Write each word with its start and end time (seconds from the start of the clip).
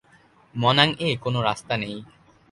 মনাঙ-এ 0.55 1.09
কোন 1.15 1.35
রাস্তা 1.39 1.73
নেই। 1.77 1.97